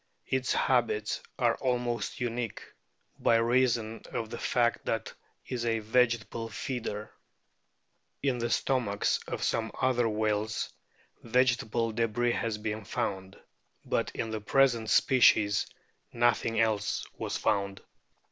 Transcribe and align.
* 0.19 0.21
Its 0.25 0.51
habits 0.51 1.21
are 1.37 1.53
almost 1.57 2.19
unique 2.19 2.63
by 3.19 3.35
reason 3.35 4.01
of 4.11 4.31
the 4.31 4.37
fact 4.39 4.83
that 4.83 5.13
it 5.45 5.53
is 5.53 5.63
a 5.63 5.77
vegetable 5.77 6.49
feeder. 6.49 7.11
In 8.23 8.39
the 8.39 8.49
stomachs 8.49 9.19
of 9.27 9.43
some 9.43 9.71
other 9.79 10.09
whales 10.09 10.73
vegetable 11.21 11.91
debris 11.91 12.31
has 12.31 12.57
been 12.57 12.83
found; 12.83 13.37
but 13.85 14.09
in 14.15 14.31
the 14.31 14.41
present 14.41 14.89
species 14.89 15.67
nothing 16.11 16.59
else 16.59 17.05
was 17.19 17.37
found. 17.37 17.83